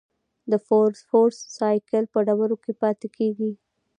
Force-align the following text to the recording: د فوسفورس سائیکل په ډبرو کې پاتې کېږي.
د 0.51 0.53
فوسفورس 0.65 1.37
سائیکل 1.57 2.03
په 2.13 2.19
ډبرو 2.27 2.57
کې 2.63 2.73
پاتې 2.81 3.07
کېږي. 3.17 3.51